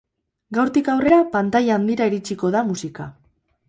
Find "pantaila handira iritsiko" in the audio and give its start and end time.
1.37-2.55